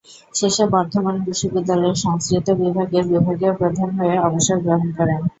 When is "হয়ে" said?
3.97-4.15